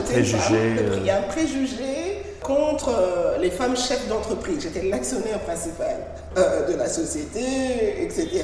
[0.05, 0.75] préjugés.
[0.97, 2.04] Il y a un préjugé
[2.45, 4.61] contre euh, les femmes chefs d'entreprise.
[4.61, 5.97] J'étais l'actionnaire principal
[6.37, 8.43] euh, de la société, etc.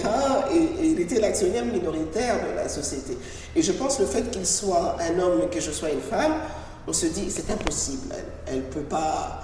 [0.53, 3.17] Et, il était l'actionnaire minoritaire de la société.
[3.55, 6.33] Et je pense le fait qu'il soit un homme et que je sois une femme,
[6.87, 8.15] on se dit c'est impossible.
[8.47, 9.43] Elle ne peut pas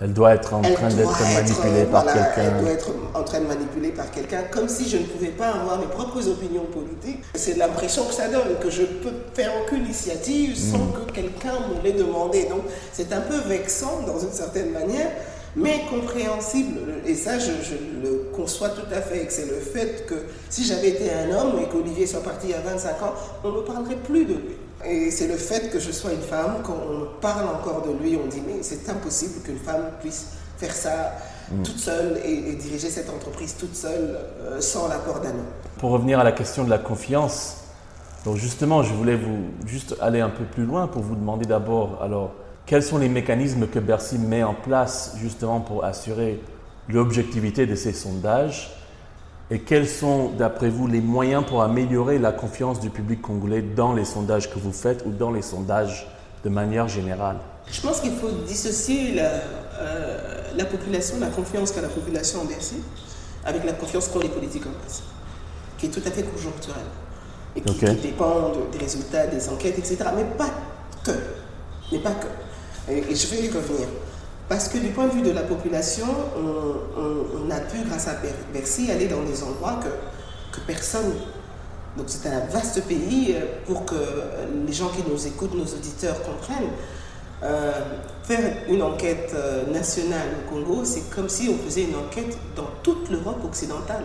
[0.00, 2.52] elle doit être en train d'être manipulée par quelqu'un.
[2.54, 5.48] Elle doit être en train de manipuler par quelqu'un, comme si je ne pouvais pas
[5.48, 7.22] avoir mes propres opinions politiques.
[7.34, 10.92] C'est l'impression que ça donne, que je peux faire aucune initiative sans mm.
[10.92, 12.44] que quelqu'un me l'ait demandé.
[12.44, 15.10] Donc c'est un peu vexant dans une certaine manière,
[15.54, 16.78] mais compréhensible.
[17.06, 17.52] Et ça, je,
[18.02, 19.26] le conçois tout à fait.
[19.30, 23.02] C'est le fait que si j'avais été un homme et qu'Olivier soit parti à 25
[23.02, 24.56] ans, on ne parlerait plus de lui.
[24.88, 28.18] Et c'est le fait que je sois une femme, quand on parle encore de lui,
[28.22, 31.12] on dit mais c'est impossible qu'une femme puisse faire ça
[31.50, 31.62] mm.
[31.62, 35.46] toute seule et, diriger cette entreprise toute seule euh, sans l'accord d'un homme.
[35.78, 37.58] Pour revenir à la question de la confiance,
[38.24, 42.02] donc justement, je voulais vous juste aller un peu plus loin pour vous demander d'abord,
[42.02, 42.32] alors,
[42.66, 46.40] quels sont les mécanismes que Bercy met en place justement pour assurer
[46.88, 48.75] l'objectivité de ces sondages?
[49.50, 53.94] Et quels sont, d'après vous, les moyens pour améliorer la confiance du public congolais dans
[53.94, 56.08] les sondages que vous faites ou dans les sondages
[56.42, 57.36] de manière générale?
[57.70, 59.30] Je pense qu'il faut dissocier la,
[59.78, 62.76] euh, la, population, la confiance qu'a la population en Bercy,
[63.44, 65.02] avec la confiance qu'ont les politiques en place,
[65.78, 66.82] qui est tout à fait conjoncturelle
[67.54, 69.98] et qui, dépend des résultats des enquêtes, etc.
[70.16, 70.50] Mais pas
[71.04, 71.12] que.
[71.92, 72.92] Mais pas que.
[72.92, 73.86] Et, et je vais y revenir.
[74.48, 76.06] Parce que du point de vue de la population,
[76.36, 78.14] on, a pu, grâce à
[78.52, 79.80] Bercy, aller dans des endroits
[80.52, 81.12] que, personne.
[81.98, 83.94] Donc c'est un vaste pays euh, pour que
[84.66, 86.70] les gens qui nous écoutent, nos auditeurs comprennent.
[87.42, 87.72] Euh,
[88.22, 92.68] faire une enquête euh, nationale au Congo, c'est comme si on faisait une enquête dans
[92.82, 94.04] toute l'Europe occidentale.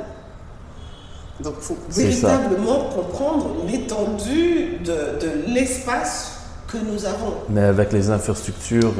[1.41, 6.33] Donc il faut véritablement comprendre l'étendue de, l'espace
[6.67, 7.33] que nous avons.
[7.49, 8.93] Mais avec les infrastructures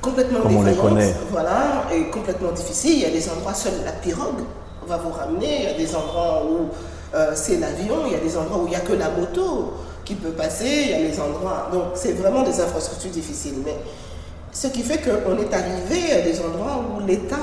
[0.00, 1.14] complètement Comme on les connaît.
[1.30, 2.92] Voilà, et complètement difficile.
[2.94, 4.44] Il y a des endroits, seule la pirogue
[4.86, 5.58] va vous ramener.
[5.58, 6.68] Il y a des endroits où
[7.14, 8.06] euh, c'est l'avion.
[8.06, 10.84] Il y a des endroits où il n'y a que la moto qui peut passer.
[10.84, 11.68] Il y a des endroits.
[11.72, 13.62] Donc, c'est vraiment des infrastructures difficiles.
[13.64, 13.76] Mais
[14.52, 17.36] ce qui fait qu'on est arrivé à des endroits où l'État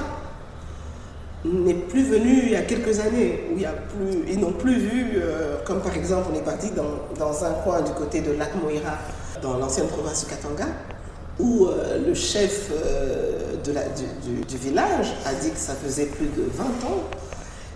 [1.45, 4.51] n'est plus venu il y a quelques années, où il y a plus, ils n'ont
[4.51, 6.83] plus vu, euh, comme par exemple, on est parti dans,
[7.19, 8.97] dans un coin du côté de Lac Moira,
[9.41, 10.65] dans l'ancienne province du Katanga,
[11.39, 16.27] où euh, le chef euh, de la, du, village a dit que ça faisait plus
[16.27, 17.03] de 20 ans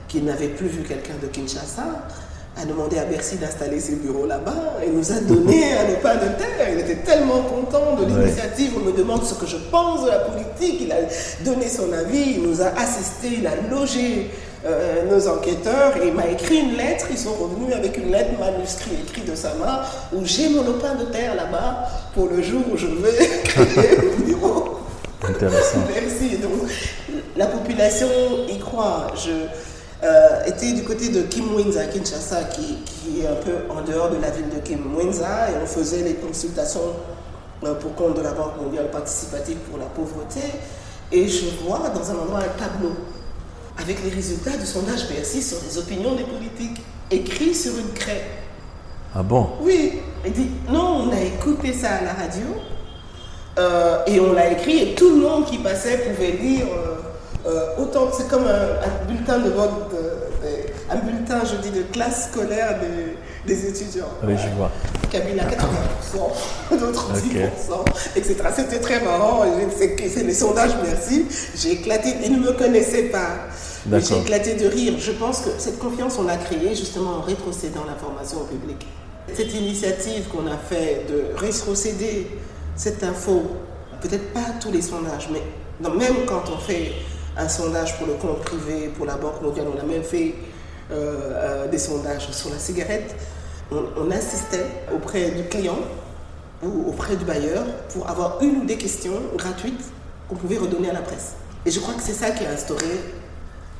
[0.07, 2.07] qu'il n'avait plus vu quelqu'un de Kinshasa,
[2.57, 6.27] a demandé à Bercy d'installer ses bureaux là-bas et nous a donné un pas de
[6.37, 6.69] terre.
[6.73, 8.73] Il était tellement content de l'initiative.
[8.77, 10.81] On me demande ce que je pense de la politique.
[10.81, 10.97] Il a
[11.45, 14.31] donné son avis, il nous a assisté, il a logé
[14.65, 17.07] euh, nos enquêteurs et il m'a écrit une lettre.
[17.11, 19.81] Ils sont revenus avec une lettre manuscrite écrite de sa main
[20.13, 24.23] où j'ai mon lopin de terre là-bas pour le jour où je vais créer le
[24.23, 24.79] bureau.
[25.23, 25.79] Intéressant.
[25.93, 26.37] Merci.
[26.37, 26.69] Donc,
[27.37, 28.07] la population
[28.49, 29.07] y croit.
[29.15, 29.31] Je
[30.03, 34.09] euh, étais du côté de Kim Winza, Kinshasa, qui, qui, est un peu en dehors
[34.09, 36.93] de la ville de Kim Winza, et on faisait les consultations
[37.63, 40.39] euh, pour compte de la Banque mondiale participative pour la pauvreté.
[41.11, 42.95] Et je vois dans un endroit un tableau
[43.79, 48.25] avec les résultats du sondage BRC sur les opinions des politiques, écrits sur une craie.
[49.15, 49.47] Ah bon?
[49.61, 49.99] Oui.
[50.25, 52.45] Il dit, non, on a écouté ça à la radio,
[53.57, 57.81] euh, et on l'a écrit, et tout le monde qui passait pouvait lire euh, euh,
[57.81, 59.95] autant, c'est comme un, bulletin de vote,
[60.91, 64.09] un bulletin, je dis, de classe scolaire des, des étudiants.
[64.23, 64.71] Oui, je vois.
[65.09, 67.19] Kabila 80%, d'autres 10%,
[68.15, 68.35] etc.
[68.55, 69.43] C'était très marrant.
[69.77, 71.25] C'est les sondages, merci.
[71.55, 72.13] J'ai éclaté.
[72.23, 73.47] Ils ne me connaissaient pas.
[73.91, 74.93] J'ai éclaté de rire.
[74.99, 78.85] Je pense que cette confiance, on l'a créée justement en rétrocédant l'information au public.
[79.33, 82.27] Cette initiative qu'on a fait de rétrocéder
[82.75, 83.43] cette info,
[84.01, 85.41] peut-être pas tous les sondages, mais
[85.89, 86.91] même quand on fait
[87.37, 90.33] un sondage pour le compte privé, pour la Banque mondiale, on a même fait
[90.91, 93.15] euh, des sondages sur la cigarette,
[93.71, 95.77] on, insistait auprès du client
[96.63, 99.85] ou auprès du bailleur pour avoir une ou des questions gratuites
[100.27, 101.33] qu'on pouvait redonner à la presse.
[101.65, 102.87] Et je crois que c'est ça qui a instauré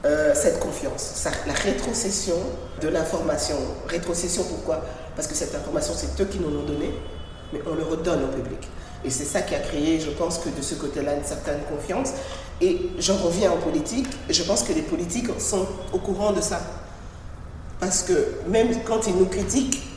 [0.06, 2.38] euh, cette confiance, la rétrocession
[2.82, 3.58] de l'information.
[3.88, 4.86] Rétrocession pourquoi?
[5.16, 6.94] Parce que cette information, c'est eux qui nous l'ont donnée,
[7.52, 8.70] mais on le redonne au public.
[9.04, 12.10] Et c'est ça qui a créé, je pense que de ce côté-là, une certaine confiance.
[12.62, 16.62] Et j'en reviens en politique, je pense que les politiques sont au courant de ça.
[17.80, 18.14] Parce que
[18.48, 19.90] même quand ils nous critiquent,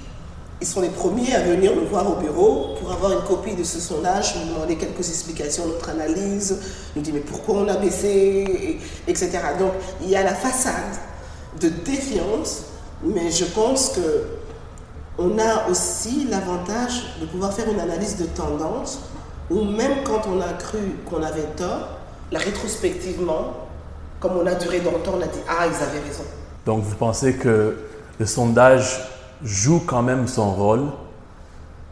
[0.60, 3.64] ils sont les premiers à venir nous voir au bureau pour avoir une copie de
[3.64, 6.56] ce sondage, nous demander quelques explications, notre analyse,
[6.94, 9.30] nous dire mais pourquoi on a baissé, etc.
[9.58, 10.94] Donc il y a la façade
[11.60, 12.66] de défiance,
[13.02, 14.26] mais je pense que
[15.18, 19.00] on a aussi l'avantage de pouvoir faire une analyse de tendance,
[19.50, 20.78] où même quand on a cru
[21.10, 21.88] qu'on avait tort,
[22.30, 23.68] la rétrospectivement,
[24.20, 26.24] comme on a duré dans le temps, on a dit ah ils avaient raison.
[26.66, 27.76] Donc vous pensez que
[28.18, 29.00] le sondage
[29.42, 30.84] joue quand même son rôle,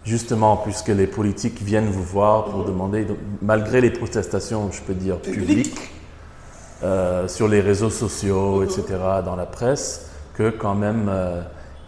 [0.05, 3.07] justement puisque les politiques viennent vous voir pour demander,
[3.43, 5.93] malgré les protestations, je peux dire, publiques,
[6.83, 8.85] euh, sur les réseaux sociaux, etc.,
[9.25, 11.43] dans la presse, que quand même euh,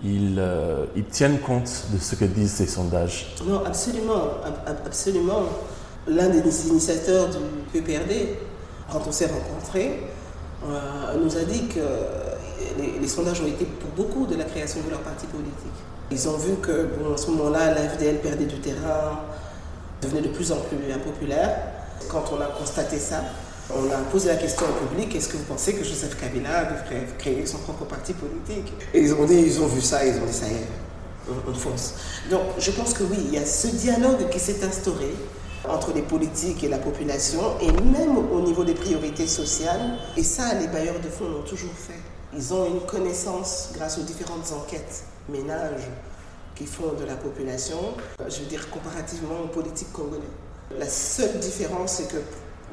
[0.04, 3.34] euh, ils, tiennent compte de ce que disent ces sondages.
[3.46, 4.22] Non, absolument,
[4.66, 5.44] absolument.
[6.08, 7.38] L'un des initiateurs du
[7.72, 8.36] PPRD,
[8.90, 10.02] quand on s'est rencontrés,
[11.18, 11.80] nous a dit que
[13.00, 15.78] les, sondages ont été pour beaucoup de la création de leur parti politique.
[16.10, 19.20] Ils ont vu que, bon, à ce moment-là, la FDL perdait du terrain,
[20.00, 21.56] devenait de plus en plus impopulaire.
[22.08, 23.22] Quand on a constaté ça,
[23.74, 27.06] on a posé la question au public est-ce que vous pensez que Joseph Kabila devrait
[27.18, 28.72] créer son propre parti politique?
[28.92, 30.66] Et ils ont dit ils ont vu ça, ils ont dit ça y est,
[31.30, 31.94] on, on fonce.
[32.30, 35.14] Donc je pense que oui, il y a ce dialogue qui s'est instauré
[35.68, 39.98] entre les politiques et la population, et même au niveau des priorités sociales.
[40.16, 42.00] Et ça, les bailleurs de fonds l'ont toujours fait.
[42.34, 45.88] Ils ont une connaissance grâce aux différentes enquêtes ménages
[46.54, 47.78] qui font de la population,
[48.28, 50.20] je veux dire comparativement aux politiques congolais.
[50.78, 52.22] La seule différence, c'est que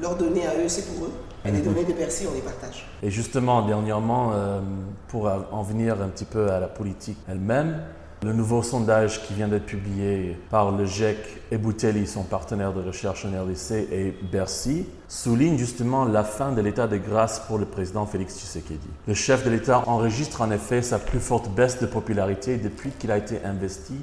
[0.02, 1.12] leurs données à eux, c'est pour eux.
[1.46, 1.66] Et les mhm.
[1.66, 2.88] données de Bercy, on les partage.
[3.02, 4.60] Et justement, dernièrement, euh,
[5.08, 7.82] pour en venir un petit peu à la politique elle-même,
[8.22, 11.18] le nouveau sondage qui vient d'être publié par le GEC
[11.52, 16.62] et Boutelli, son partenaire de recherche en RDC, et Bercy, souligne justement la fin de
[16.62, 18.88] l'état de grâce pour le président Félix Tshisekedi.
[19.08, 23.12] Le chef de l'État enregistre en effet sa plus forte baisse de popularité depuis qu'il
[23.12, 23.96] a été investi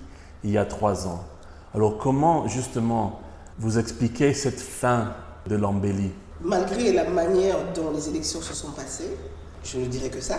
[0.44, 1.22] il y a trois ans.
[1.74, 3.20] Alors comment justement
[3.58, 5.12] vous expliquez cette fin
[5.46, 6.12] de l'embellie?
[6.40, 9.16] Malgré la manière dont les élections se sont passées,
[9.62, 10.38] je ne dirais que ça,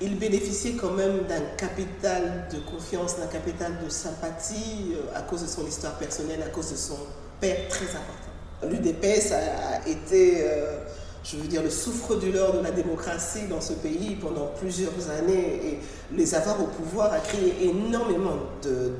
[0.00, 5.42] il bénéficiait quand même d'un capital de confiance, d'un capital de sympathie euh, à cause
[5.42, 6.98] de son histoire personnelle, à cause de son
[7.40, 8.28] père très important.
[8.64, 10.78] L'UDPS a été, euh,
[11.24, 15.78] je veux dire, le souffre-douleur de la démocratie dans ce pays pendant plusieurs années et
[16.12, 18.36] les avoir au pouvoir a créé énormément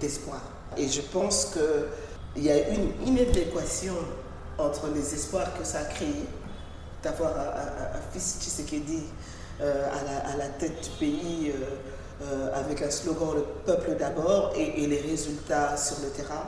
[0.00, 0.42] d'espoir.
[0.76, 1.52] et je pense
[2.34, 3.94] qu'il y a une inadéquation
[4.58, 6.24] entre les espoirs que ça a créé
[7.02, 9.04] d'avoir un, un, un fils Tshisekedi
[9.60, 14.86] euh, à, la, tête du pays euh, euh, avec un slogan le peuple d'abord et,
[14.86, 16.44] les résultats sur le terrain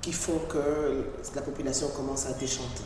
[0.00, 1.04] qui font que
[1.36, 2.82] la population commence à déchanter.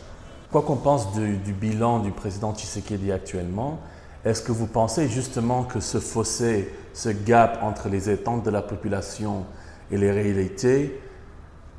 [0.51, 3.79] Quoi qu'on pense du, bilan du président Tshisekedi actuellement,
[4.23, 8.61] est-ce que vous pensez justement que ce fossé, ce gap entre les attentes de la
[8.61, 9.43] population
[9.91, 10.99] et les réalités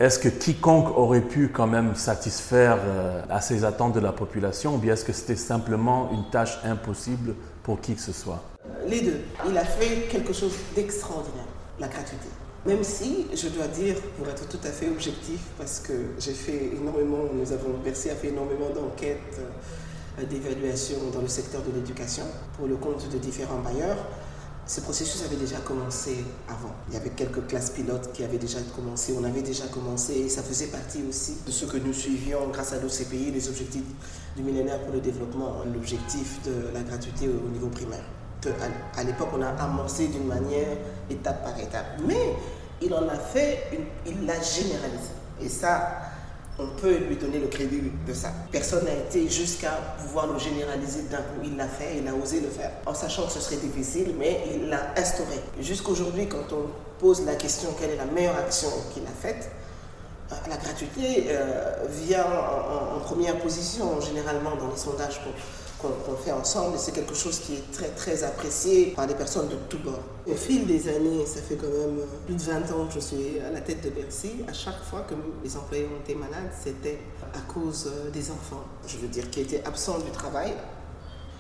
[0.01, 2.79] est-ce que quiconque aurait pu quand même satisfaire
[3.31, 7.37] à ces attentes de la population ou bien est-ce que c'était simplement une tâche impossible
[7.65, 8.41] pour qui que ce soit
[8.87, 9.21] Les deux.
[9.49, 11.49] Il a fait quelque chose d'extraordinaire,
[11.81, 12.29] la gratuité.
[12.67, 16.71] Même si, je dois dire, pour être tout à fait objectif, parce que j'ai fait
[16.81, 19.41] énormément, nous avons, Bercy a fait énormément d'enquêtes,
[20.19, 22.25] euh, d'évaluations dans le secteur de l'éducation
[22.57, 23.97] pour le compte de différents bailleurs.
[24.67, 26.73] Ce processus avait déjà commencé avant.
[26.89, 29.15] Il y avait quelques classes pilotes qui avaient déjà commencé.
[29.19, 32.73] On avait déjà commencé et ça faisait partie aussi de ce que nous suivions grâce
[32.73, 33.83] à l'OCPI, les objectifs
[34.37, 38.05] du millénaire pour le développement, l'objectif de la gratuité au niveau primaire.
[38.97, 40.77] À l'époque, on a amorcé d'une manière
[41.11, 42.01] étape par étape.
[42.07, 42.35] Mais
[42.81, 43.71] il en a fait,
[44.07, 45.13] il l'a généralisé.
[45.41, 45.89] Et ça,
[46.59, 48.33] on peut lui donner le crédit de ça.
[48.53, 51.41] Personne n'a été jusqu'à pouvoir le généraliser d'un coup.
[51.45, 54.45] Il l'a fait, il a osé le faire, en sachant que ce serait difficile, mais
[54.55, 55.41] il l'a instauré.
[55.61, 56.69] Jusqu'aujourd'hui, quand on
[57.01, 59.51] pose la question quelle est la meilleure action qu'il a faite,
[60.33, 65.21] euh, la gratuité euh, vient en, première position généralement dans les sondages
[66.05, 69.49] qu'on fait ensemble et c'est quelque chose qui est très très apprécié par des personnes
[69.49, 70.03] de tous bords.
[70.27, 73.41] Au fil des années, ça fait quand même plus de 20 ans que je suis
[73.47, 76.99] à la tête de Bercy, à chaque fois que les employés ont été malades, c'était
[77.35, 80.53] à cause euh, des enfants, je veux dire, qui étaient absents du travail.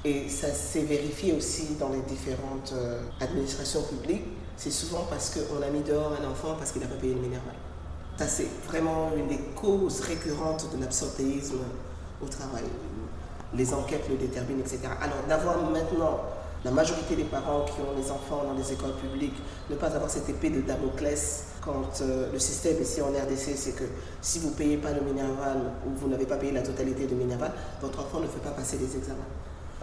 [0.04, 4.26] Et ça s'est vérifié aussi dans les différentes euh, administrations publiques.
[4.56, 7.20] C'est souvent parce qu'on a mis dehors un enfant parce qu'il n'a pas payé le
[7.20, 7.54] minéral.
[8.18, 11.58] Ça, c'est vraiment une des causes récurrentes de l'absentéisme
[12.22, 12.64] au travail
[13.56, 14.80] les enquêtes le déterminent, etc.
[15.00, 16.20] Alors d'avoir maintenant
[16.64, 19.36] la majorité des parents qui ont les enfants dans les écoles publiques,
[19.68, 23.76] ne pas avoir cette épée de Damoclès quand euh, le système ici en RDC, c'est
[23.76, 23.84] que
[24.20, 27.14] si vous ne payez pas le minerval ou vous n'avez pas payé la totalité du
[27.14, 29.28] minerval, votre enfant ne fait pas passer les examens.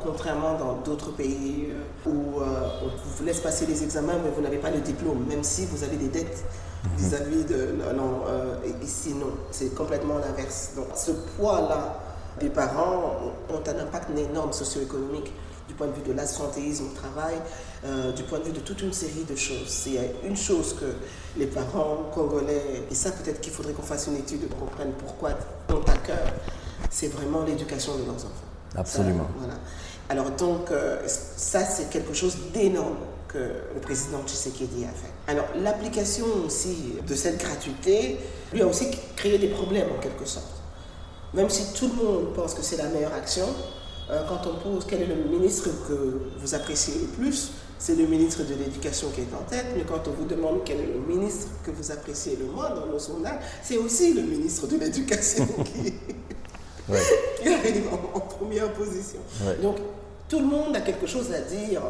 [0.04, 2.46] Contrairement dans d'autres pays euh, où euh,
[2.84, 5.84] on vous laisse passer les examens, mais vous n'avez pas le diplôme, même si vous
[5.84, 6.44] avez des dettes
[6.84, 6.98] mhm.
[6.98, 7.76] vis-à-vis de...
[7.96, 8.24] Non,
[8.82, 10.72] ici non, c'est complètement l'inverse.
[10.76, 12.00] Donc ce poids-là,
[12.40, 13.16] les parents
[13.50, 15.32] ont un impact énorme socio-économique
[15.68, 17.36] du point de vue de l'absentéisme au travail,
[17.86, 19.84] euh, du point de vue de toute une série de choses.
[19.88, 23.82] Il y a une chose que les parents congolais, et ça peut-être qu'il faudrait qu'on
[23.82, 25.32] fasse une étude pour comprendre pourquoi
[25.70, 26.28] ont à cœur,
[26.90, 28.50] c'est vraiment l'éducation de leurs enfants.
[28.76, 29.28] Absolument.
[29.38, 29.56] voilà.
[30.10, 32.98] Alors donc, euh, ça c'est quelque chose d'énorme
[33.30, 33.38] que
[33.74, 35.32] le président Tshisekedi a fait.
[35.32, 38.18] Alors l'application aussi de cette gratuité
[38.52, 40.61] lui a aussi créé des problèmes en quelque sorte.
[41.34, 43.46] Même si tout le monde pense que c'est la meilleure action,
[44.10, 48.06] euh, quand on pose quel est le ministre que vous appréciez le plus, c'est le
[48.06, 51.00] ministre de l'Éducation qui est en tête, mais quand on vous demande quel est le
[51.00, 55.48] ministre que vous appréciez le moins dans nos sondages, c'est aussi le ministre de l'Éducation
[55.66, 55.94] qui,
[57.48, 59.20] arrive en, première position.
[59.62, 59.78] Donc
[60.28, 61.82] tout le monde a quelque chose à dire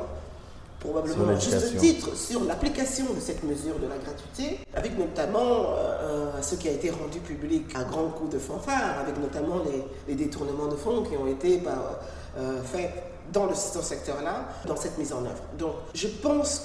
[0.81, 6.55] probablement juste titre sur l'application de cette mesure de la gratuité, avec notamment euh, ce
[6.55, 9.61] qui a été rendu public à grands coups de fanfare, avec notamment
[10.07, 12.01] les, détournements de fonds qui ont été bah,
[12.37, 12.91] euh, faits
[13.31, 15.43] dans le, ce secteur-là, dans cette mise en œuvre.
[15.57, 16.61] Donc je pense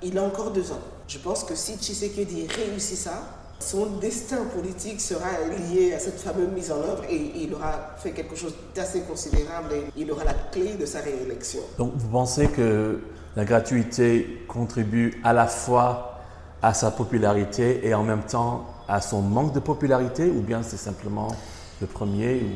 [0.00, 0.80] qu'il a encore deux ans.
[1.08, 3.22] Je pense que si Tshisekedi réussit ça,
[3.58, 5.28] son destin politique sera
[5.70, 9.72] lié à cette fameuse mise en œuvre et il aura fait quelque chose d'assez considérable
[9.72, 11.60] et il aura la clé de sa réélection.
[11.78, 13.00] Donc vous pensez que
[13.36, 16.20] la gratuité contribue à la fois
[16.62, 20.78] à sa popularité et en même temps à son manque de popularité ou bien c'est
[20.78, 21.28] simplement
[21.80, 22.46] le premier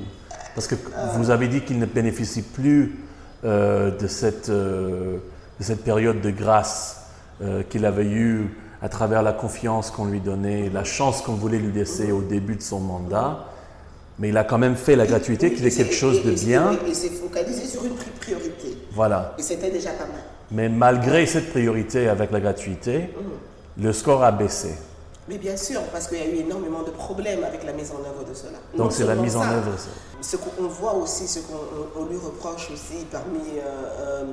[0.55, 0.75] Parce que
[1.17, 2.99] vous avez dit qu'il ne bénéficie plus
[3.45, 5.19] euh, de, cette, euh,
[5.59, 7.03] de cette période de grâce
[7.43, 11.59] euh, qu'il avait eue à travers la confiance qu'on lui donnait, la chance qu'on voulait
[11.59, 13.47] lui laisser au début de son mandat.
[14.19, 16.79] Mais il a quand même fait la gratuité, qui est quelque chose de bien.
[16.87, 18.77] Il s'est focalisé sur une priorité.
[18.93, 19.35] Voilà.
[19.39, 20.23] Et c'était déjà pas mal.
[20.53, 23.83] Mais malgré cette priorité avec la gratuité, mm.
[23.85, 24.75] le score a baissé.
[25.29, 28.01] Mais bien sûr, parce qu'il y a eu énormément de problèmes avec la mise en
[28.01, 28.59] œuvre de cela.
[28.77, 29.71] Donc c'est la mise en œuvre.
[30.21, 33.63] Ce qu'on voit aussi, ce qu'on lui reproche aussi parmi euh,
[34.01, 34.25] euh,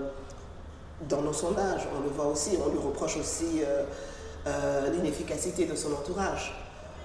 [1.08, 5.90] dans nos sondages, on le voit aussi, on lui reproche aussi euh, l'inefficacité de son
[5.94, 6.56] entourage.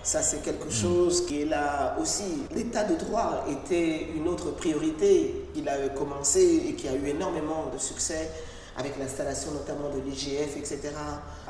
[0.02, 0.72] Ça, c'est quelque mm.
[0.72, 2.44] chose qui est là aussi.
[2.54, 7.66] L'état de droit était une autre priorité qu'il a commencé et qui a eu énormément
[7.70, 8.30] de succès
[8.76, 10.80] avec l'installation notamment de l'IGF, etc.,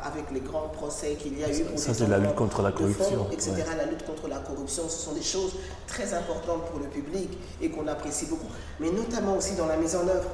[0.03, 1.65] avec les grands procès qu'il y a eu.
[1.77, 3.29] ça, c'est la lutte contre la corruption.
[3.31, 5.55] etc., la lutte contre la corruption, ce sont des choses
[5.87, 8.49] très importantes pour le public et qu'on apprécie beaucoup.
[8.81, 10.29] Mais notamment aussi dans la mise en œuvre,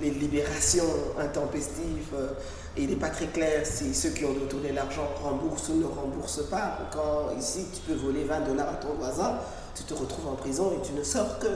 [0.00, 0.84] les libérations
[1.18, 2.14] intempestives.
[2.14, 2.28] Euh,
[2.76, 5.86] et il n'est pas très clair si ceux qui ont retourné l'argent remboursent ou ne
[5.86, 6.78] remboursent pas.
[6.92, 9.38] Quand ici, tu peux voler 20 dollars à ton voisin,
[9.74, 11.48] tu te retrouves en prison et tu ne sors que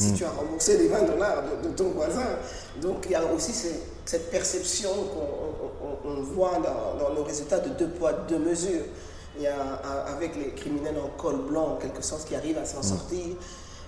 [0.00, 0.14] si mm.
[0.14, 2.26] tu as remboursé les 20 dollars de, ton voisin.
[2.80, 3.52] Donc il y a aussi
[4.04, 4.90] cette perception
[6.04, 8.84] qu'on voit dans, nos résultats de deux poids, deux mesures.
[9.36, 9.62] Il y a
[10.08, 13.36] avec les criminels en col blanc, en quelque sorte, qui arrivent à s'en sortir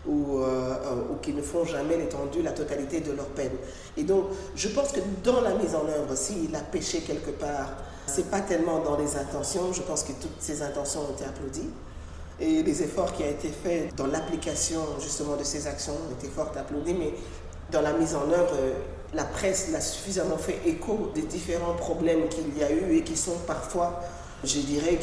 [0.06, 3.52] ou, ou, qui ne font jamais l'étendue, la totalité de leur peine.
[3.96, 7.70] Et donc, je pense que dans la mise en œuvre, s'il a péché quelque part,
[8.06, 9.72] c'est pas tellement dans les intentions.
[9.72, 11.70] Je pense que toutes ces intentions ont été applaudies.
[12.42, 16.26] Et les efforts qui ont été faits dans l'application justement de ces actions ont été
[16.26, 17.14] fort applaudis, mais
[17.70, 18.56] dans la mise en œuvre,
[19.14, 23.16] la presse l'a suffisamment fait écho des différents problèmes qu'il y a eu et qui
[23.16, 24.00] sont parfois,
[24.42, 24.98] je dirais,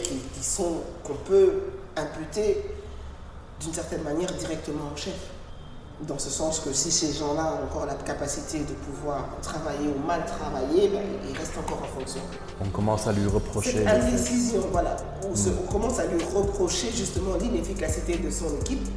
[1.06, 1.54] qu'on peut
[1.96, 2.58] imputer
[3.62, 5.16] d'une certaine manière directement au chef.
[6.08, 10.08] Dans ce sens que si ces gens-là ont encore la capacité de pouvoir travailler ou
[10.08, 12.22] mal travailler, ben, ils restent encore en fonction.
[12.64, 13.84] On commence à lui reprocher.
[13.84, 14.96] Cette indécision, voilà.
[15.30, 18.88] On, se, on commence à lui reprocher justement l'inefficacité de son équipe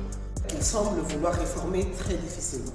[0.47, 2.73] qu'il semble vouloir réformer très difficilement.